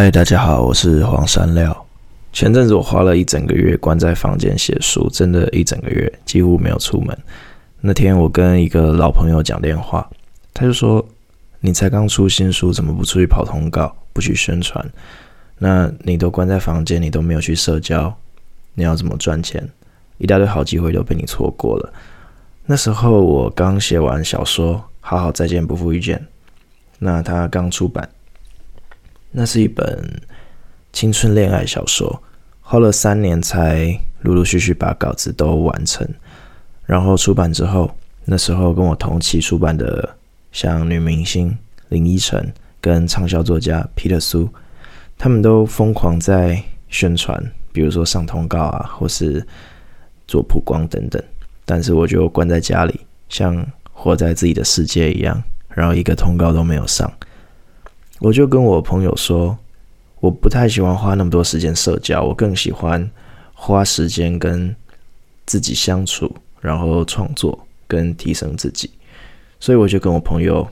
[0.00, 1.84] 嗨，大家好，我是黄山料。
[2.32, 7.18] 前阵子我花了一整个月关在房间写书，真的，一整个月几乎没有出门。
[7.80, 10.08] 那天我跟一个老朋友讲电话，
[10.54, 11.04] 他就说
[11.58, 14.88] ：“你才刚出新书，怎么不出去跑通告，不去宣传？
[15.58, 18.14] 那你都关在房间，你都没有去社交，
[18.74, 19.68] 你要怎么赚钱？
[20.18, 21.92] 一大堆好机会都被你错过了。”
[22.66, 26.16] 那时候我刚写完小说《好好再见，不负遇见》，
[27.00, 28.08] 那他刚出版。
[29.30, 30.20] 那是一本
[30.92, 32.22] 青春恋爱小说，
[32.60, 36.08] 花了三年才陆陆续续把稿子都完成。
[36.86, 37.90] 然后出版之后，
[38.24, 40.16] 那时候跟我同期出版的
[40.50, 41.56] 像女明星
[41.90, 44.48] 林依晨跟畅销作家皮特苏，
[45.16, 47.38] 他们都疯狂在宣传，
[47.72, 49.46] 比如说上通告啊，或是
[50.26, 51.22] 做曝光等等。
[51.66, 52.98] 但是我就关在家里，
[53.28, 57.12] 像活在自己的世界一样，然后一个通告都没有上。
[58.20, 59.56] 我就跟我朋友说，
[60.20, 63.08] 我不太喜欢花那么多时间社交，我更喜欢
[63.54, 64.74] 花时间跟
[65.46, 68.90] 自己相处，然后创作跟提升自己。
[69.60, 70.68] 所以我就跟我朋友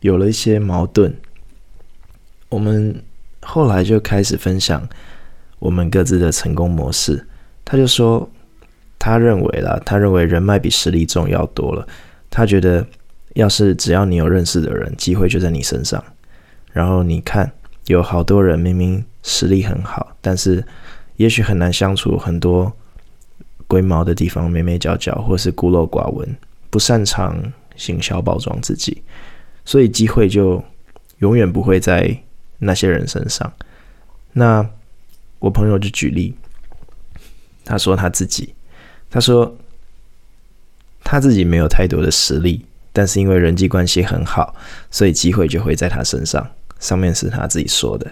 [0.00, 1.14] 有了一些矛盾。
[2.48, 3.00] 我们
[3.42, 4.88] 后来就开始分享
[5.60, 7.24] 我们各自的成功模式。
[7.64, 8.28] 他就说，
[8.98, 11.86] 他认为啦，他认为人脉比实力重要多了。
[12.28, 12.84] 他觉得，
[13.34, 16.02] 要是只要你有认识的人，机会就在你身上。
[16.72, 17.52] 然后你看，
[17.86, 20.64] 有好多人明明实力很好，但是
[21.16, 22.72] 也许很难相处，很多
[23.66, 26.36] 龟毛的地方，眉眉角角，或是孤陋寡闻，
[26.70, 29.02] 不擅长行销包装自己，
[29.64, 30.62] 所以机会就
[31.18, 32.16] 永远不会在
[32.58, 33.52] 那些人身上。
[34.32, 34.64] 那
[35.38, 36.34] 我朋友就举例，
[37.64, 38.54] 他说他自己，
[39.10, 39.56] 他说
[41.02, 44.54] 他自己没有太多的实力，但是因为人际关系很好，
[44.90, 46.48] 所以机会就会在他身上。
[46.80, 48.10] 上面是他自己说的，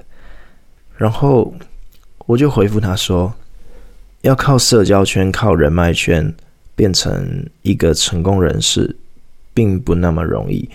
[0.97, 1.53] 然后
[2.27, 3.35] 我就回复他说，
[4.21, 6.33] 要靠社交圈、靠人脉圈
[6.77, 8.95] 变成一个成功人士，
[9.53, 10.69] 并不那么容易。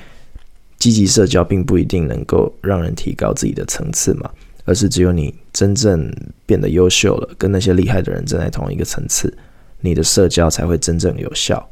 [0.77, 4.29] 积极社交并不一定能够让人提高自己的层次嘛，
[4.65, 6.13] 而是只有你真正
[6.45, 9.33] 变得优秀了，跟那些厉害的人站在同一个层次，
[9.79, 11.69] 你的社交才会真正有效。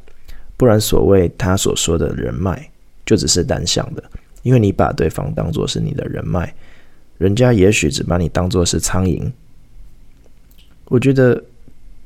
[0.56, 2.70] 不然，所谓他所说的人脉，
[3.04, 4.02] 就只是单向的。
[4.42, 6.52] 因为你把对方当作是你的人脉，
[7.18, 9.30] 人家也许只把你当作是苍蝇。
[10.86, 11.42] 我觉得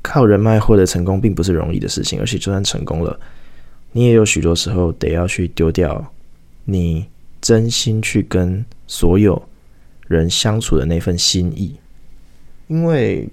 [0.02, 3.18] 靠人脉获得成功并不是容易的事情，而且就算成功了，
[3.92, 6.12] 你也有许多时候得要去丢掉
[6.64, 7.06] 你
[7.40, 9.42] 真心去跟所有
[10.06, 11.74] 人相处的那份心意。
[12.68, 13.28] 因为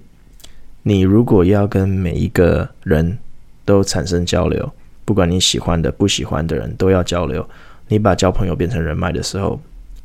[0.82, 3.18] 你如果要跟每一个人
[3.64, 4.72] 都产生交流，
[5.04, 7.46] 不管你喜欢的、不喜欢的人都要交流。
[7.88, 9.60] 你把交朋友变成人脉的时候，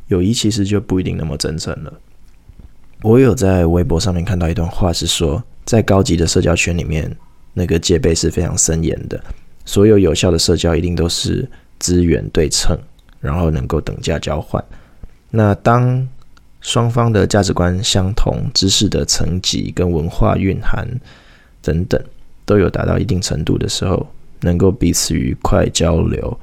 [0.08, 1.94] 友谊其实就不一定那么真诚了。
[3.02, 7.10] 我有在微博上面看到一段话，是说在高级的社交圈里面，
[7.54, 9.22] 那个戒备是非常森严的。
[9.66, 11.48] 所有有效的社交一定都是
[11.78, 12.78] 资源对称，
[13.22, 14.64] 然后能够等价交换。
[15.32, 16.06] 那当
[16.60, 20.86] 双方的价值观相同、知识的层级跟文化蕴含
[21.62, 22.02] 等等
[22.46, 24.06] 都有达到一定程度的时候，
[24.42, 26.38] 能够彼此愉快交流。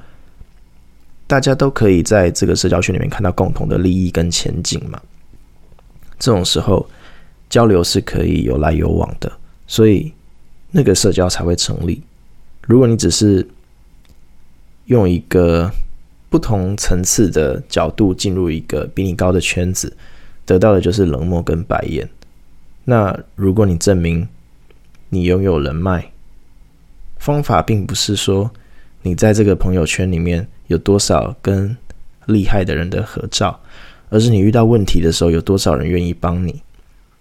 [1.27, 4.99] 大家都可以在这个社交圈里面看到共同的利益跟前景嘛。
[6.17, 6.89] 这种时候，
[7.49, 9.29] 交流是可以有来有往的，
[9.67, 10.11] 所以
[10.71, 12.01] 那个社交才会成立。
[12.61, 13.45] 如果你只是
[14.85, 15.69] 用一个
[16.29, 19.93] 不同层次的角度进入一个比你高的圈子，
[20.45, 22.09] 得到的就是冷漠跟白眼。
[22.85, 24.25] 那如果你证明
[25.09, 26.09] 你拥有人脉，
[27.17, 28.49] 方法并不是说
[29.01, 30.47] 你在这个朋友圈里面。
[30.67, 31.75] 有多少跟
[32.27, 33.59] 厉害的人的合照，
[34.09, 36.61] 而是你遇到问题的时候，有多少人愿意帮你。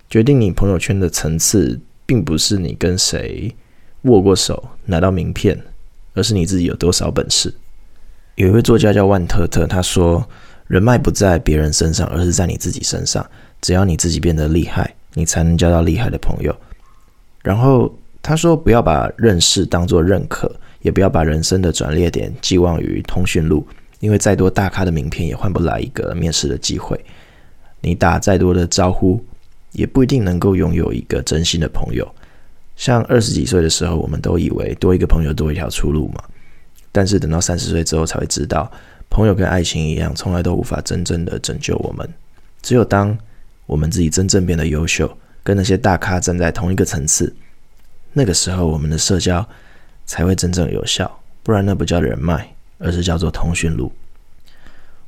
[0.08, 3.54] 决定你朋友圈的层次，并不是你跟谁
[4.02, 5.60] 握过手拿到名片，
[6.14, 7.52] 而是你自己有多少本事。
[8.36, 10.28] 有一位作家叫万特特，他说
[10.68, 13.24] ：“人脉不在别人身上，而是在你自己身上。
[13.60, 16.54] 只要你自己变得厉害，你才能交到厉害的朋友。”
[17.42, 20.54] 然后他说：“不要把认识当作认可。”
[20.86, 23.66] 也不要把人生的转捩点寄望于通讯录，
[23.98, 27.04] 因为再多大咖的名片也换不来一个面试的机会。
[27.80, 29.20] 你打再多的招呼，
[29.72, 32.08] 也不一定能够拥有一个真心的朋友。
[32.76, 36.22] 像二十几岁的时候，我们都以为多一个朋友多一条出路嘛。
[36.92, 38.70] 但是等到三十岁之后，才会知道，
[39.10, 42.08] 朋友跟爱情一样，从来都无法真正的拯救我们。
[42.62, 43.18] 只有当
[43.66, 47.34] 我们自己真正变得优秀，跟那些大咖站在同一个层次，
[48.12, 49.44] 那个时候我们的社交。
[50.06, 52.48] 才会真正有效，不然那不叫人脉，
[52.78, 53.92] 而是叫做通讯录。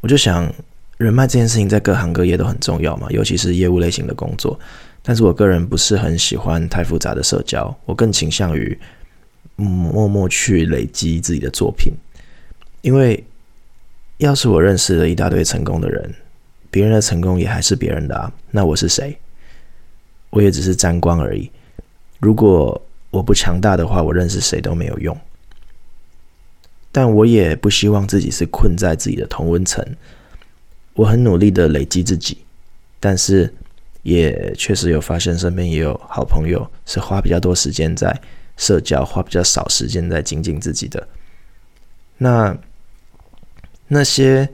[0.00, 0.53] 我就想，
[0.97, 4.59] 人脉这件事情在各行各业都很重要嘛，尤其是业务类型的工作。
[5.03, 8.79] 但是我个人不是很喜欢太复杂的社交，我更倾向于
[9.56, 11.93] 默默去累积自己的作品。
[12.83, 13.25] 因为
[14.19, 16.15] 要是我认识了一大堆成功的人，
[16.71, 19.17] 别人的成功也还是别人的啊，那我是谁？
[20.31, 21.50] 我也只是沾光而已。
[22.21, 25.16] 如果我不强大的话，我认识谁都没有用。
[26.90, 29.84] 但我也不希望自己是困在自己的同温层。
[30.94, 32.38] 我很努力的累积自己，
[32.99, 33.55] 但是
[34.02, 38.20] 也确实有发现身边也有好朋友是花比较多时间在
[38.56, 41.06] 社交，花比较少时间在精进自己的。
[42.16, 42.56] 那
[43.87, 44.49] 那些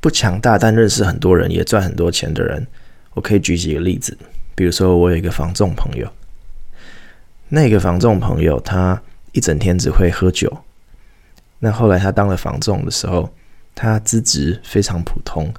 [0.00, 2.66] 不强大但认识很多人也赚很多钱的人，
[3.12, 4.16] 我可以举几个例子。
[4.54, 6.10] 比如说，我有一个房仲朋友，
[7.50, 9.02] 那个房仲朋友他
[9.32, 10.56] 一整天只会喝酒。
[11.58, 13.28] 那后来他当了房仲的时候，
[13.74, 15.52] 他资质非常普通。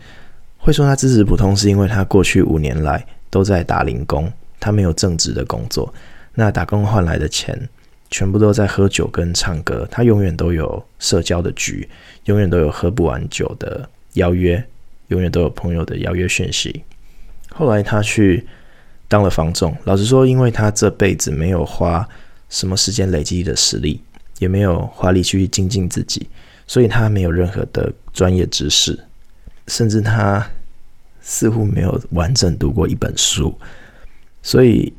[0.58, 5.94] 会说他资质普通，是因为他过去五年来都在打零工，他没有正职的工作。
[6.34, 7.68] 那打工换来的钱，
[8.10, 9.88] 全部都在喝酒跟唱歌。
[9.92, 11.90] 他永远都有社交的局，
[12.26, 14.64] 永远都有喝不完酒的邀约，
[15.10, 16.84] 永远都有朋友的邀约讯息。
[17.50, 18.48] 后来他去
[19.12, 22.08] 当了房仲，老实说，因为他这辈子没有花
[22.48, 24.02] 什么时间累积的实力。
[24.40, 26.28] 也没有花力去精进自己，
[26.66, 29.00] 所以他没有任何的专业知识，
[29.68, 30.44] 甚至他
[31.22, 33.56] 似乎没有完整读过一本书，
[34.42, 34.92] 所以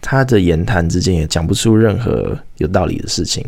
[0.00, 3.44] 他的言谈之间也讲不出任何有道理的事情，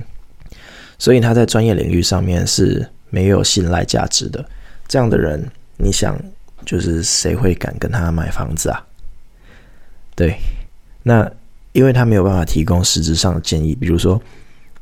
[0.98, 4.44] 所以他在专业领域上面是没有信赖价值的。
[4.86, 5.42] 这样的人，
[5.78, 6.14] 你想，
[6.66, 8.86] 就是谁会敢跟他买房子啊？
[10.14, 10.36] 对，
[11.02, 11.30] 那
[11.72, 14.22] 因为他没有办法提供实质上的建议，比如说。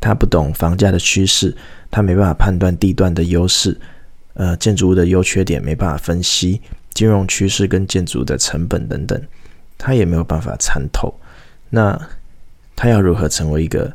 [0.03, 1.55] 他不懂房价的趋势，
[1.91, 3.79] 他没办法判断地段的优势，
[4.33, 6.59] 呃，建筑物的优缺点没办法分析，
[6.95, 9.23] 金融趋势跟建筑的成本等等，
[9.77, 11.15] 他也没有办法参透。
[11.69, 12.01] 那
[12.75, 13.95] 他要如何成为一个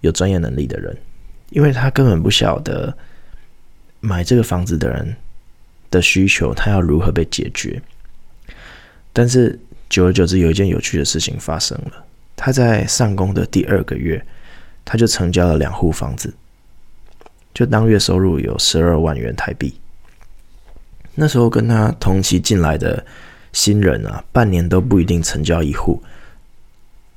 [0.00, 0.96] 有专业能力的人？
[1.50, 2.92] 因为他根本不晓得
[4.00, 5.14] 买这个房子的人
[5.92, 7.80] 的需求，他要如何被解决。
[9.12, 9.56] 但是
[9.88, 12.04] 久而久之，有一件有趣的事情发生了。
[12.34, 14.24] 他在上工的第二个月。
[14.88, 16.32] 他就成交了两户房子，
[17.52, 19.74] 就当月收入有十二万元台币。
[21.16, 23.04] 那时候跟他同期进来的
[23.52, 26.00] 新人啊，半年都不一定成交一户。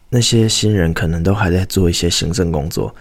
[0.10, 2.96] 那些新人可能都还在做一些行政工作，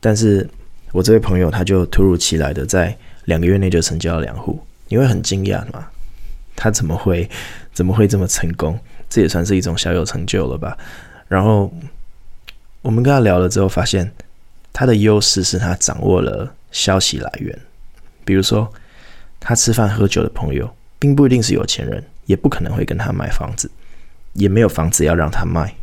[0.00, 0.48] 但是
[0.92, 2.96] 我这位朋友他就突如其来的在
[3.26, 4.58] 两个月内就成交了两户，
[4.88, 5.86] 你会很惊讶嘛？
[6.56, 7.28] 他怎么会
[7.74, 8.80] 怎么会这么成功？
[9.08, 10.76] 这也算是一种小有成就了吧？
[11.28, 11.72] 然后。
[12.80, 14.10] 我们跟他聊了之后，发现
[14.72, 17.58] 他的优势是他掌握了消息来源。
[18.24, 18.72] 比如说，
[19.40, 23.68] 他吃饭喝酒的朋友，并不一定是有钱人，也不可能会跟他买房子，
[24.34, 25.74] 也没有房子要让他卖。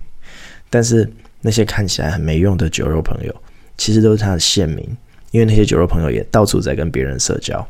[0.70, 1.08] 但是
[1.42, 3.36] 那些看起来很没用的酒肉朋友，
[3.78, 4.98] 其实都是他的线民，
[5.32, 7.68] 因为那些酒肉朋友也到处在跟别人社交。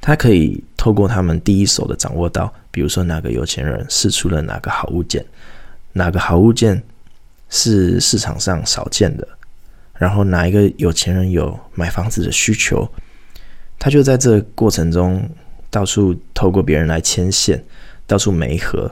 [0.00, 5.24] 他可以透过他们第一手的掌握到，比如说哪个有钱人试出了哪个好物件，
[5.92, 6.82] 哪个好物件。
[7.52, 9.26] 是市场上少见的，
[9.94, 12.88] 然后哪一个有钱人有买房子的需求，
[13.76, 15.28] 他就在这过程中
[15.68, 17.60] 到处透过别人来牵线，
[18.06, 18.88] 到处媒合，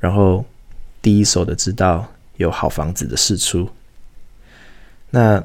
[0.00, 0.44] 然后
[1.00, 2.04] 第一手的知道
[2.36, 3.70] 有好房子的释出。
[5.10, 5.40] 那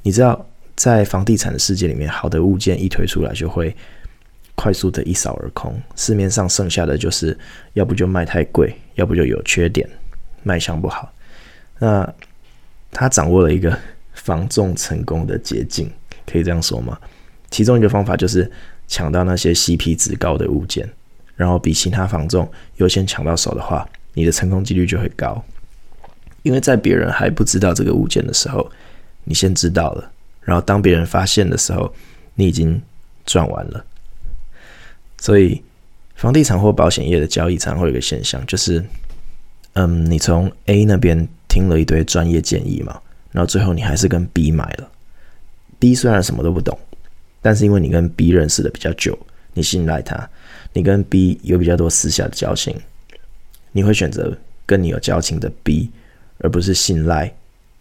[0.00, 3.76] 你知道，在房地产的世界里面，好的物件一推出来就会
[4.56, 7.38] 快速的一扫而空，市面上剩下的就是
[7.74, 9.88] 要不就卖太贵，要不就有缺点，
[10.42, 11.12] 卖相不好。
[11.78, 12.12] 那
[12.90, 13.78] 他掌握了一个
[14.14, 15.88] 防重成功的捷径，
[16.26, 16.98] 可以这样说吗？
[17.50, 18.50] 其中一个方法就是
[18.88, 20.88] 抢到那些 CP 值高的物件，
[21.36, 25.44] 然后比其他房仲优先抢到手的话，你的成功几率就会高。
[26.42, 28.70] 因为在别人还不知道这个物件的时候，
[29.24, 30.10] 你先知道了，
[30.40, 31.92] 然后当别人发现的时候，
[32.34, 32.80] 你已经
[33.26, 33.84] 赚完了。
[35.18, 35.62] 所以，
[36.14, 38.84] 房地产或保险业的交易常会有个现象，就是，
[39.74, 41.28] 嗯，你从 A 那边。
[41.48, 43.00] 听了一堆专业建议嘛，
[43.32, 44.90] 然后最后你还是跟 B 买了。
[45.78, 46.78] B 虽然什么都不懂，
[47.40, 49.18] 但是因为你跟 B 认识的比较久，
[49.54, 50.28] 你信赖他，
[50.74, 52.76] 你跟 B 有比较多私下的交情，
[53.72, 55.90] 你会选择跟你有交情的 B，
[56.40, 57.32] 而不是信赖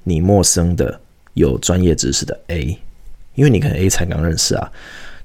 [0.05, 0.97] 你陌生的
[1.33, 2.79] 有专业知识的 A，
[3.33, 4.71] 因为你跟 A 才刚认识啊，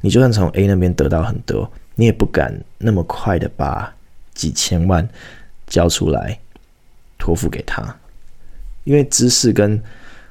[0.01, 3.95] 你就算从 A 那边得到很多，你也不敢那么快的把
[4.33, 5.07] 几千万
[5.67, 6.41] 交出来
[7.19, 7.95] 托付给他。
[8.85, 9.79] 因为知识跟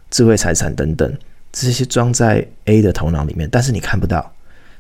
[0.10, 1.16] 智慧财产等等
[1.52, 4.34] 这些装在 A 的头脑里面，但是你看不到，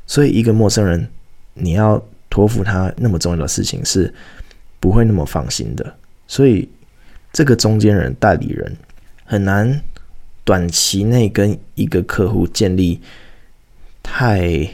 [0.07, 1.07] 所以一个陌生人，
[1.53, 4.11] 你要托付他那么重要的事情是
[4.79, 5.95] 不会那么放心的。
[6.27, 6.67] 所以
[7.31, 8.75] 这个中间人、代理人
[9.25, 9.79] 很难
[10.43, 12.99] 短期内跟一个客户建立
[14.01, 14.67] 太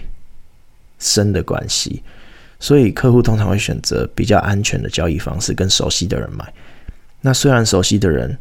[1.06, 2.02] 深的关系。
[2.60, 6.52] 所以客户通常会选择比较安全的交易方式，跟熟悉的人买。
[7.22, 8.38] 那虽然熟悉的人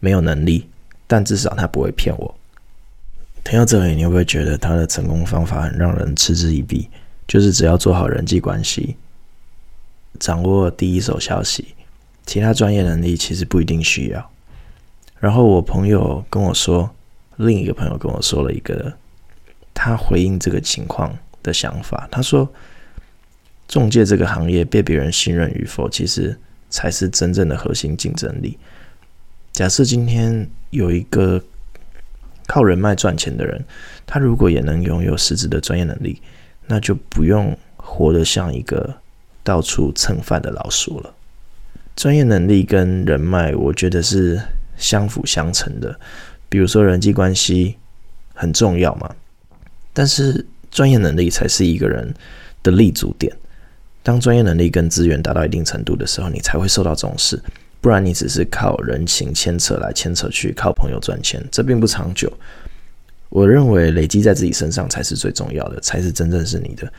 [0.00, 0.68] 没有能力，
[1.06, 2.34] 但至少他不会骗我。
[3.42, 6.88] 听到这里，你会不会觉得他的成功方法很让人嗤之以鼻？
[7.26, 8.96] 就是只要做好人际关系，
[10.18, 11.74] 掌握第一手消息，
[12.26, 14.30] 其他专业能力其实不一定需要。
[15.18, 16.88] 然后我朋友跟我说，
[17.36, 18.92] 另一个朋友跟我说了一个
[19.72, 21.16] 他回应这个情况
[21.48, 22.46] 的想法，他说。
[23.68, 26.34] 中介这个行业被别人信任与否，其实
[26.70, 28.56] 才是真正的核心竞争力。
[29.52, 31.44] 假设今天有一个
[32.46, 33.62] 靠人脉赚钱的人，
[34.06, 36.22] 他如果也能拥有实质的专业能力，
[36.66, 38.96] 那就不用活得像一个
[39.44, 41.14] 到处蹭饭的老鼠了。
[41.94, 44.40] 专业能力跟人脉，我觉得是
[44.78, 46.00] 相辅相成的。
[46.48, 47.76] 比如说人际关系
[48.32, 49.14] 很重要嘛，
[49.92, 52.12] 但是专业能力才是一个人
[52.62, 53.34] 的立足点。
[54.02, 57.40] 当专业能力跟资源达到一定程度的时候，你才会受到重视。
[57.80, 62.32] 不然你只是靠人情牵扯来牵扯去，靠朋友赚钱，这并不长久。
[63.28, 66.90] 我认为累积在自己身上才是最重要的，才是真正是你的。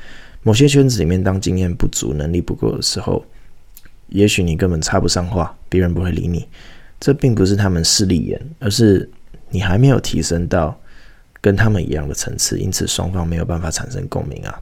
[0.43, 3.25] 某些圈子里面，当经验不足、能力不够的时候，
[4.07, 6.47] 也许你根本插不上话，别人不会理你。
[6.99, 9.09] 这并不是他们势利眼，而是
[9.49, 10.79] 你还没有提升到
[11.41, 14.61] 跟他们一样的层次，因此双方没有办法产生共鸣啊。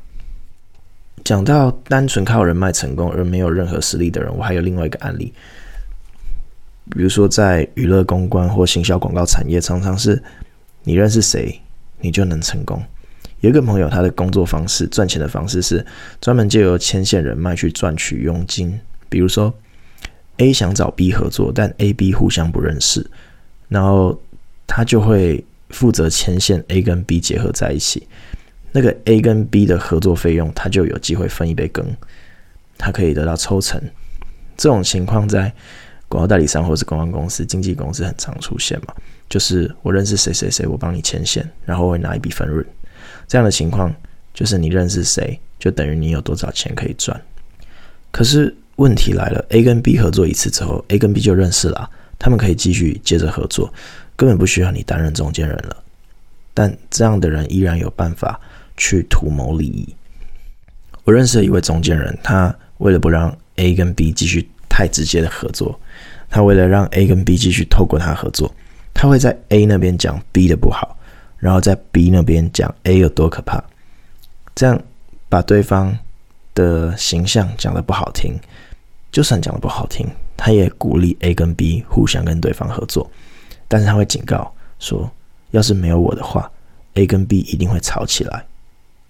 [1.23, 5.33] 讲到单纯靠人脉成功而没有任何实力的人，我还有另外一个案例。
[6.91, 10.23] 比如说，在娱乐公关或行销广告产业，常常是
[10.83, 11.59] 你认识谁，
[11.99, 12.81] 你就能成功。
[13.41, 15.85] 有一个朋友，他的工作方式、赚钱的方式是
[16.21, 18.79] 专门借由牵线人脉去赚取佣金。
[19.09, 19.53] 比如说
[20.37, 23.05] ，A 想找 B 合作，但 A、B 互相不认识，
[23.67, 24.17] 然后
[24.65, 28.07] 他就会负责牵线 A 跟 B 结合在一起。
[28.71, 31.85] 那个 A 跟 B 的合作费用，他就有机会分一杯羹，
[32.77, 33.81] 他可以得到抽成。
[34.55, 35.51] 这种情况在
[36.07, 38.93] 广告代理商或是公关公司、经纪公司很常出现嘛，
[39.29, 42.65] 就是我认识谁谁谁，我帮你牵线，然后我会拿一笔分润。
[43.27, 43.93] 这样的情况
[44.33, 47.19] 就是你认识谁，就等于你有多少钱可以赚。
[48.11, 53.71] 可是问题来了，A 跟 B 合作一次之后，A 跟 B 就认识了，他们可以继续接着合作，
[54.17, 55.77] 根本不需要你担任中间人了。
[56.53, 58.37] 但这样的人依然有办法。
[58.79, 59.91] 去图谋利益。
[61.03, 65.79] 我认识了一位中间人，他为了不让 A 跟 B 继续太直接的合作，
[66.29, 68.53] 他为了让 A 跟 B 继续透过他合作，
[68.93, 70.95] 他会在 A 那边讲 B 的不好，
[71.39, 73.63] 然后在 B 那边讲 A 有多可怕，
[74.53, 74.79] 这样
[75.27, 75.97] 把对方
[76.53, 78.39] 的形象讲得不好听。
[79.11, 83.09] 就算讲得不好听，他也鼓励 A 跟 B 互相跟对方合作，
[83.67, 85.09] 但是他会警告说，
[85.51, 86.49] 要是没有我的话
[86.93, 88.45] ，A 跟 B 一定会吵起来。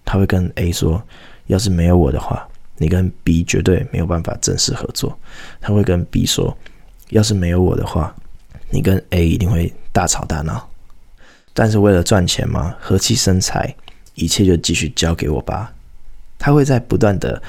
[0.04, 1.02] 他会跟 A 说
[1.48, 2.48] ：“要是没有我的话，
[2.78, 5.16] 你跟 B 绝对没有办法正式合作。”
[5.60, 6.56] 他会跟 B 说
[7.10, 8.14] ：“要是没有我的话，
[8.70, 10.66] 你跟 A 一定会大吵大闹。”
[11.52, 13.74] 但是为了赚钱嘛，和气生财，
[14.14, 15.74] 一切就继续交给我吧。
[16.38, 17.42] 他会在不断的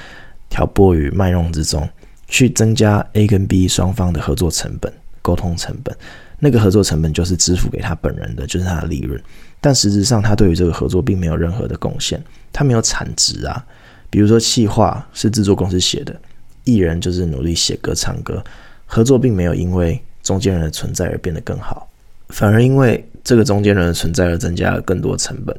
[0.50, 1.88] 挑拨与卖弄之中，
[2.28, 5.96] 去增加 A 跟 B 双方的合作成本、沟通成本。
[6.40, 9.22] 那个合作成本就是支付给他本人的，就是他的利润。
[9.62, 13.66] 但实质上，他对于这个合作并没有任何的贡献，他没有产值啊。
[14.10, 16.16] 比如说，企划是制作公司写的，
[16.64, 18.44] 艺人就是努力写歌唱歌，
[18.86, 21.88] 合作并没有因为中间人的存在而变得更好，
[22.30, 25.56] 反而因为这个中间人的存在而增加了更多成本。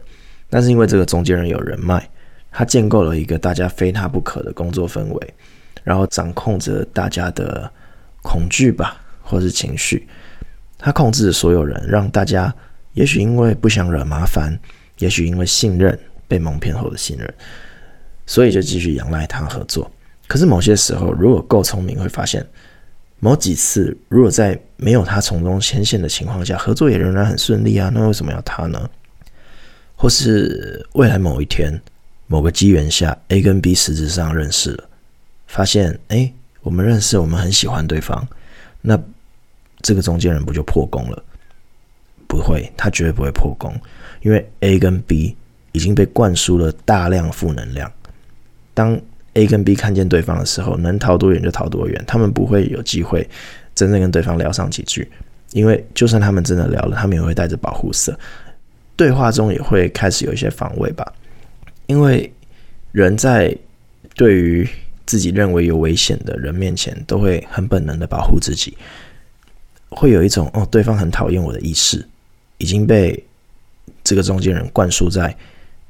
[0.49, 2.09] 但是因为这个中间人有人脉，
[2.51, 5.35] 他建构了一个大家非他不可的工作氛围，
[5.85, 7.71] 然后掌控着大家的
[8.23, 10.09] 恐惧吧，或是情绪，
[10.81, 12.53] 他控制着所有人，让大家。
[12.95, 14.59] 也许因为不想惹麻烦，
[14.99, 15.97] 也许因为信任
[16.27, 17.35] 被蒙骗后的信任，
[18.27, 19.89] 所以就继续仰赖他合作。
[20.27, 22.45] 可是某些时候，如果够聪明，会发现
[23.21, 27.93] 某几次，如果在没有他从中牵线的情况下，合作也仍然很顺利啊。
[27.95, 28.91] 那为什么要他呢？
[29.95, 31.81] 或是未来某一天，
[32.27, 34.85] 某个机缘下，A 跟 B 实质上认识了，
[35.47, 36.33] 发现哎，
[36.63, 38.27] 我们认识，我们很喜欢对方，
[38.81, 39.01] 那
[39.83, 41.23] 这个中间人不就破功了？
[42.27, 43.75] 不会，他绝对不会破功，
[44.23, 45.37] 因为 A 跟 B
[45.73, 47.91] 已经被灌输了大量负能量。
[48.73, 48.99] 当
[49.35, 53.29] A 跟 B 看见对方的时候，能逃多远就逃多远，他们不会有机会
[53.75, 55.11] 真正跟对方聊上几句，
[55.53, 58.17] 因为就算他们真的聊了，他们也会带着保护色，
[58.97, 61.13] 对话中也会开始有一些防卫吧。
[61.87, 62.33] 因为
[62.93, 63.57] 人在
[64.15, 64.69] 对于
[65.05, 68.77] 自己认为有危险的人面前，都会很本能的保护自己，
[69.91, 72.07] 会有一种哦，对方很讨厌我的意识，
[72.59, 73.23] 已经被
[74.03, 75.37] 这个中间人灌输在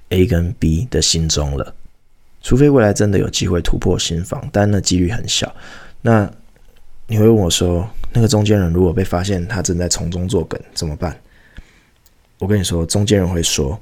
[0.09, 1.75] A 跟 B 的心中了。
[2.42, 5.54] 除非未来真的有机会突破心防，但那几率很小。
[6.00, 6.30] 那
[7.07, 11.14] 你会问我说，那个中间人如果被发现他正在从中作梗怎么办？
[12.38, 13.78] 我跟你说，中间人会说，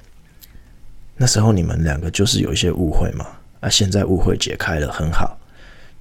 [1.17, 3.27] 那时候你们两个就是有一些误会嘛。
[3.61, 5.39] 啊，现在误会解开了，很好。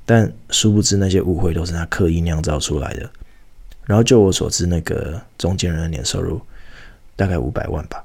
[0.05, 3.09] 但殊不知那些误会都是他刻意酿造出来的。
[3.87, 6.39] 然后就我所知，那个中间人的年收入
[7.15, 8.03] 大概五百万吧。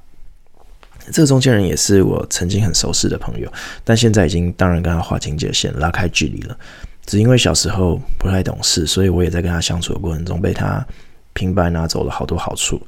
[1.11, 3.53] 这个中间人也是我曾经很熟识的朋友，
[3.85, 6.57] 但现在已经当然跟他划清界限，拉开距离了。
[7.05, 10.87] 只因为小时候不太懂事，所以我也在跟他相处的过程中被他
[11.33, 12.81] 平白拿走了好多好处，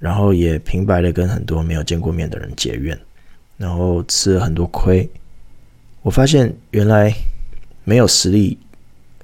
[0.00, 2.98] 然后也平白的跟很多没有见过面的人结怨，
[3.56, 5.08] 然后吃了很多亏。
[6.02, 7.14] 我发现原来
[7.84, 8.58] 没有实力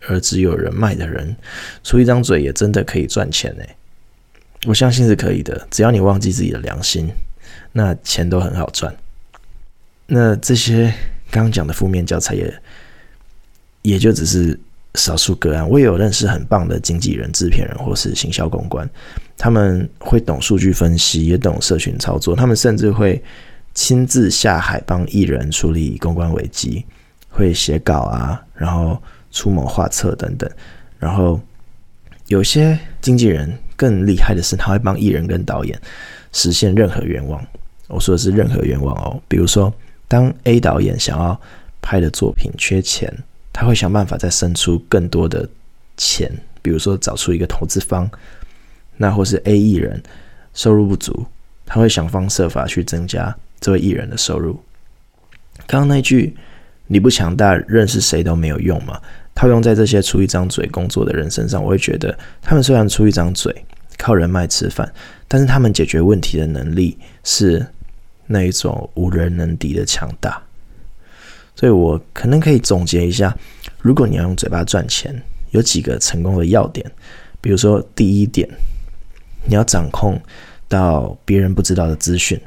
[0.09, 1.35] 而只有人脉的人，
[1.82, 3.64] 出一张嘴也真的可以赚钱呢。
[4.66, 7.11] 我相信是可以的，只要你忘记自己的良心，
[7.73, 8.94] 那钱都很好赚。
[10.06, 10.92] 那这些
[11.30, 12.54] 刚刚讲的负面教材也
[13.82, 14.59] 也就只是
[14.94, 15.68] 少数个案。
[15.68, 18.88] 我也有认识很棒的经纪人、制片人或是行销公关，
[19.37, 23.23] 他们会懂数据分析，也懂社群操作，他们甚至会。
[23.75, 26.85] 亲自下海帮艺人处理公关危机，
[27.30, 29.02] 会写稿啊，然后
[29.33, 30.49] 出谋划策等等。
[31.01, 31.41] 然后
[32.29, 35.77] 有些经纪人更厉害的是，他会帮艺人跟导演
[36.31, 37.45] 实现任何愿望。
[37.89, 39.75] 我说的是任何愿望哦，比如说
[40.07, 41.39] 当 A 导演想要
[41.81, 43.12] 拍的作品缺钱，
[43.53, 45.49] 他会想办法再生出更多的
[45.97, 46.31] 钱，
[46.62, 48.09] 比如说找出一个投资方。
[48.97, 50.01] 那或是 A 艺人
[50.55, 51.27] 收入不足，
[51.67, 53.35] 他会想方设法去增加。
[53.59, 54.61] 这位艺人的收入，
[55.67, 56.37] 刚刚那句
[56.89, 59.01] “你不强大，认识谁都没有用”嘛，
[59.35, 63.55] 套用在这些出一张嘴工作的人身上，我会觉得他们虽然出一张嘴，
[63.99, 64.93] 靠人脉吃饭，
[65.27, 67.66] 但是他们解决问题的能力是
[68.27, 70.42] 那一种无人能敌的强大。
[71.55, 73.37] 所以我可能可以总结一下：
[73.81, 75.14] 如果你要用嘴巴赚钱，
[75.51, 76.90] 有几个成功的要点，
[77.40, 78.49] 比如说第一点，
[79.47, 80.21] 你要掌控
[80.68, 82.40] 到别人不知道的资讯。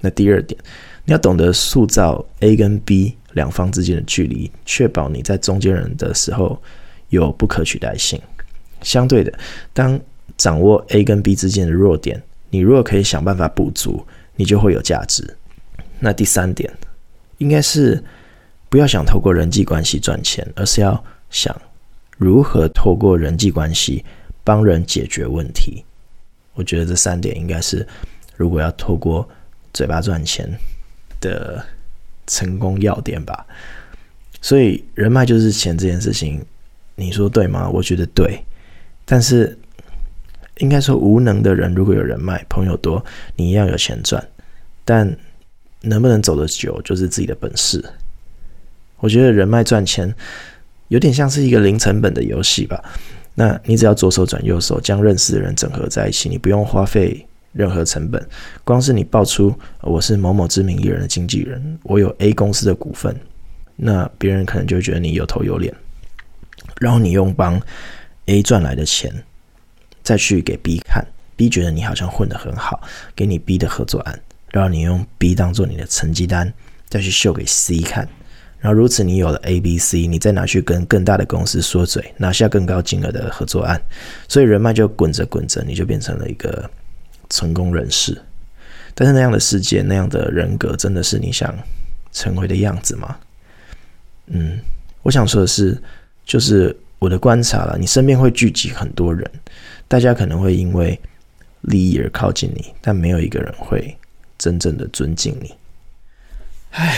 [0.00, 0.60] 那第二点，
[1.04, 6.60] 你要懂得塑造 A 跟 B 两方之间的距离，确保你在中间人的时候
[7.10, 8.20] 有不可取代性。
[8.80, 9.32] 相对的，
[9.74, 10.00] 当
[10.38, 14.04] 掌握 A 跟 B 之间的弱点，你如果可以想办法补足，
[14.36, 15.36] 你就会有价值。
[16.00, 16.72] 那第三点，
[17.36, 18.02] 应该是
[18.70, 21.54] 不要想透过人际关系赚钱，而是要想
[22.16, 24.02] 如何透过人际关系
[24.42, 25.84] 帮人解决问题。
[26.54, 27.86] 我觉得这三点应该是，
[28.34, 29.28] 如果要透过
[29.74, 30.50] 嘴巴赚钱
[31.20, 31.62] 的
[32.26, 33.46] 成功要点吧，
[34.40, 36.44] 所以人脉就是钱这件事情，
[36.94, 37.68] 你说对吗？
[37.68, 38.42] 我觉得对，
[39.04, 39.56] 但是
[40.58, 43.04] 应该说无能的人如果有人脉，朋友多，
[43.36, 44.26] 你一样有钱赚，
[44.84, 45.16] 但
[45.82, 47.84] 能不能走得久就是自己的本事。
[48.98, 50.14] 我觉得人脉赚钱
[50.88, 52.82] 有点像是一个零成本的游戏吧，
[53.34, 57.25] 那你只要左手转右手，将认识的人整合在一起，你不用花费。
[57.56, 58.22] 任何成本，
[58.64, 63.18] 光是你爆出我是某某知名艺人的经纪人，我有 A 公司的股份，
[63.76, 65.74] 那别人可能就觉得你有头有脸，
[66.78, 67.58] 然后你用帮
[68.26, 69.10] A 赚来的钱
[70.02, 71.02] 再去给 B 看
[71.34, 72.82] ，B 觉得你好像混得很好，
[73.14, 76.52] 给你 B 的合作案，然后你用 B 当做你的成绩单
[76.90, 78.06] 再去秀给 C 看，
[78.60, 83.80] 然后如此你有了 A、B、C，你再拿去跟更大的公司说嘴，拿下更高金额的合作案，
[84.28, 86.70] 所以人脉就滚着滚着，你就变成了一个。
[87.28, 88.20] 成功人士，
[88.94, 91.54] 但是那样的世界，那样的人格，真的是你想
[92.12, 93.16] 成为的样子吗？
[94.26, 94.58] 嗯，
[95.02, 95.80] 我想说的是，
[96.24, 99.30] 就是我的观察了，你身边会聚集很多人，
[99.86, 100.98] 大家可能会因为
[101.62, 103.96] 利益而靠近你，但没有一个人会
[104.38, 105.54] 真正的尊敬你。
[106.70, 106.94] 唉，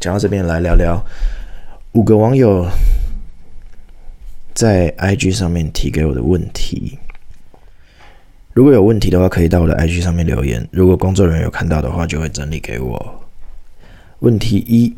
[0.00, 1.00] 讲到这边来聊聊
[1.92, 2.68] 五个网友
[4.52, 6.98] 在 IG 上面提给我的问题。
[8.54, 10.64] 如果有问题的话，可以到我的 IG 上面留言。
[10.70, 13.24] 如果工作人员有看到的话，就会整理给我。
[14.20, 14.94] 问题一，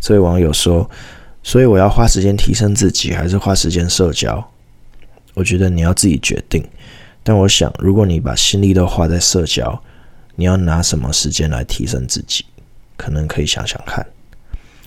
[0.00, 0.90] 这位网友说
[1.44, 4.50] ：“所以我要花时间提升自己，还是花时间社交？”
[5.34, 6.62] 我觉得你要自己决定。
[7.22, 9.80] 但我想，如果你把心力都花在社交，
[10.34, 12.44] 你要拿什么时间来提升自己？
[12.96, 14.04] 可能可以想想看。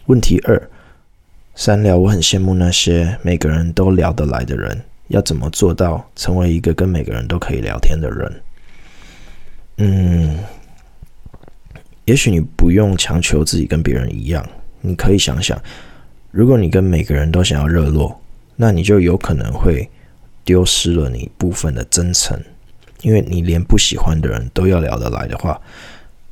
[0.08, 0.70] 问题二，
[1.56, 4.84] 三聊，我很羡慕那些每个人都聊得来的人。
[5.08, 8.42] 要怎么做到成为一个跟每个人都可以聊天的人？
[9.78, 10.40] 嗯，
[12.06, 14.48] 也许你不用强求自己跟别人一样，
[14.82, 15.62] 你可以想想，
[16.32, 18.22] 如果你跟每个人都想要热络，
[18.56, 19.90] 那你就有可能会
[20.44, 22.40] 丢失了你部分的真诚，
[23.02, 25.60] 因为你连不喜欢的人都要聊得来的话，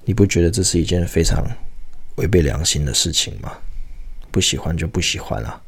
[0.05, 1.45] 你不觉得这是一件非常
[2.15, 3.51] 违背良心的事情吗？
[4.31, 5.62] 不喜欢就不喜欢啊。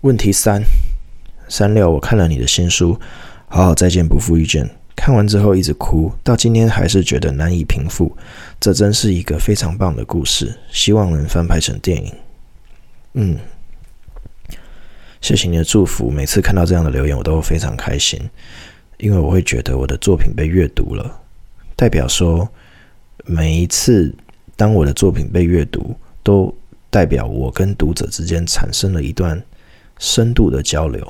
[0.00, 0.62] 问题三，
[1.50, 2.94] 三六，我看了你的新书
[3.48, 4.64] 《好好再见，不负遇见》，
[4.96, 8.16] 看完之后一直哭，到今天还是觉得难以平复。
[8.60, 12.14] 这真是一个非常棒的故事，希望能翻拍成电影。
[13.14, 13.36] 嗯。
[15.20, 18.18] 谢谢你的祝福，每次看到这样的留言，我都非常开心，
[18.96, 21.20] 因为我会觉得我的作品被阅读了，
[21.76, 22.48] 代表说
[23.26, 24.14] 每一次
[24.56, 26.56] 当我的作品被阅读，都
[26.88, 29.42] 代表我跟读者之间产生了一段
[29.98, 31.06] 深度的交流。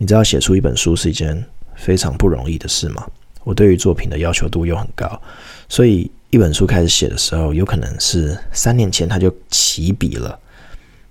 [0.00, 1.44] 你知道，写出一本书是一件
[1.76, 3.06] 非常不容易的事吗？
[3.44, 5.20] 我对于作品的要求度又很高，
[5.68, 10.40] 所以一本书开始写的时候，有可能是三年前他就起笔了，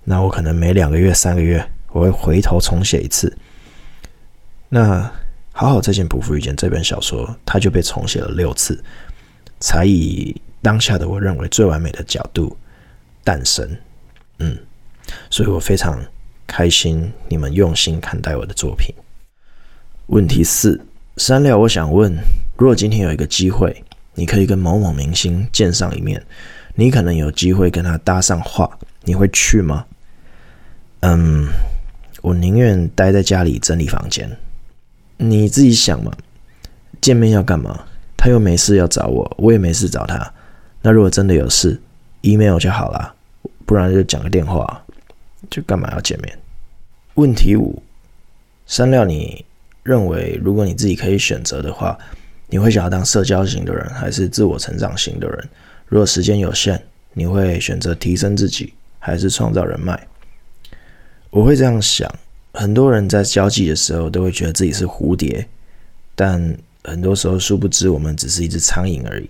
[0.02, 1.64] 那我可能每两个月、三个月。
[1.92, 3.36] 我会回头重写一次。
[4.68, 5.08] 那
[5.52, 8.80] 好好再见，不负遇见这本小说，它就被重写了六次，
[9.58, 12.56] 才以当下的我认为最完美的角度
[13.24, 13.76] 诞生。
[14.38, 14.56] 嗯，
[15.30, 16.00] 所以我非常
[16.50, 18.92] 开心你们用心看待我的作品。
[20.08, 20.84] 问题四，
[21.16, 22.12] 三料，我想问，
[22.56, 23.84] 如果今天有一个机会，
[24.16, 26.20] 你可以跟某某明星见上一面，
[26.74, 28.68] 你可能有机会跟他搭上话，
[29.04, 29.86] 你会去吗？
[31.00, 31.46] 嗯。
[32.22, 34.30] 我宁愿待在家里整理房间。
[35.16, 36.12] 你自己想嘛，
[37.00, 37.86] 见面要干嘛？
[38.14, 40.30] 他又没事要找我，我也没事找他。
[40.82, 41.80] 那如果真的有事
[42.20, 43.14] ，email 就好了，
[43.64, 44.84] 不然就讲个电话，
[45.48, 46.38] 就干嘛要见面？
[47.14, 47.82] 问题五，
[48.66, 49.44] 三料，你
[49.82, 51.98] 认为如果你自己可以选择的话，
[52.48, 55.48] 你会想要当社交型的人，还是自我成长型的人？
[55.86, 56.80] 如果时间有限，
[57.12, 60.06] 你会选择提升自己，还是创造人脉？
[61.30, 62.08] 我会这样想，
[62.52, 65.46] 很多人在交际的时候都会觉得自己是蝴蝶，
[66.14, 69.28] 但很多时候殊不知我们只是一只苍蝇而已。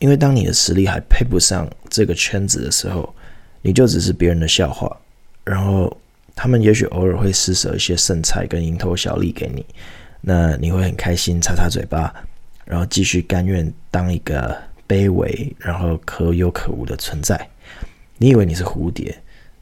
[0.00, 3.12] 因为当你的实力还配不上这个圈子的时候，
[3.62, 4.96] 你就只是别人的笑话。
[5.44, 5.96] 然后
[6.38, 9.66] 他们也许偶尔会施舍一些剩菜跟蝇头小利给你，
[10.20, 12.14] 那你会很开心，擦擦嘴巴，
[12.64, 17.36] 然后继续甘愿当一个卑微然后可有可无的存在。
[18.18, 19.12] 你以为你是蝴蝶，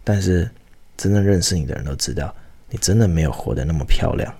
[0.04, 0.46] 但是。
[0.98, 2.34] 真正认识你的人都知道，
[2.70, 4.34] 你真的没有活得那么漂亮。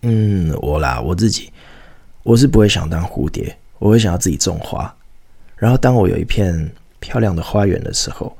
[0.00, 1.52] 嗯，我啦，我自己，
[2.24, 4.92] 我是不会想当蝴蝶，我会想要自己种花。
[5.54, 8.36] 然后当我有一片漂亮的花园的时候，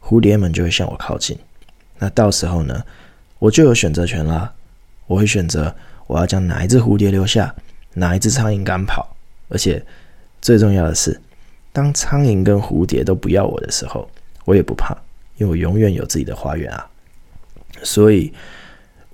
[0.00, 1.36] 蝴蝶们就会向我靠近。
[2.00, 2.82] 那到时候呢，
[3.38, 4.52] 我就有选择权啦。
[5.06, 5.72] 我会选择
[6.08, 7.54] 我要将哪一只蝴蝶留下，
[7.94, 9.16] 哪一只苍蝇赶跑。
[9.48, 9.80] 而且
[10.40, 11.20] 最重要的是，
[11.72, 14.10] 当苍蝇跟蝴蝶都不要我的时候，
[14.44, 14.96] 我也不怕。
[15.36, 16.86] 因为我永远有自己的花园啊，
[17.82, 18.30] 所以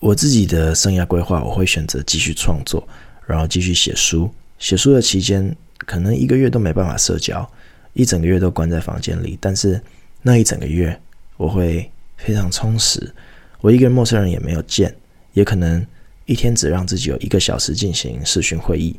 [0.00, 2.86] 我自己的生涯规划，我会选择继续创作，
[3.26, 4.28] 然后继续写书。
[4.58, 7.48] 写书的期间，可能一个月都没办法社交，
[7.92, 9.38] 一整个月都关在房间里。
[9.40, 9.80] 但是
[10.22, 11.00] 那一整个月，
[11.36, 13.12] 我会非常充实。
[13.60, 14.94] 我一个人陌生人也没有见，
[15.32, 15.84] 也可能
[16.24, 18.98] 一天只让自己有一个小时进行视讯会议，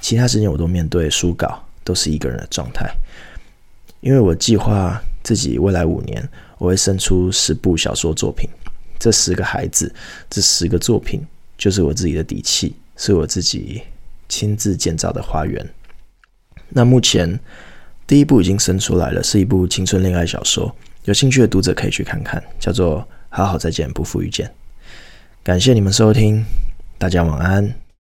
[0.00, 2.88] 其他时间我都面对书稿，都是一个人的状态。
[4.00, 6.28] 因为我计划自己未来五年。
[6.56, 8.48] 我会生出十部小说作品，
[8.98, 9.92] 这十个孩子，
[10.30, 11.20] 这十个作品，
[11.58, 13.82] 就是我自己的底气，是我自己
[14.28, 15.68] 亲自建造的花园。
[16.68, 17.38] 那目前
[18.06, 24.46] 第一部已经生出来了，是一部青春恋爱小说，有兴趣的读者可以去看看，叫做《好好再见，不负遇见》。
[25.42, 26.44] 感谢你们收听，
[26.98, 27.83] 大家晚安。